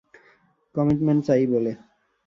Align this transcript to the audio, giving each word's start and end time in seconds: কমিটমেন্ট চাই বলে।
কমিটমেন্ট 0.75 1.21
চাই 1.27 1.43
বলে। 1.53 1.71